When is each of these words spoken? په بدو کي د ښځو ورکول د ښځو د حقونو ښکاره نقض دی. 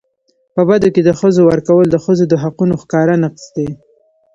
په 0.55 0.61
بدو 0.69 0.87
کي 0.95 1.01
د 1.05 1.09
ښځو 1.19 1.41
ورکول 1.51 1.85
د 1.89 1.95
ښځو 2.03 2.25
د 2.29 2.33
حقونو 2.43 2.73
ښکاره 2.81 3.15
نقض 3.23 3.43
دی. 3.57 3.69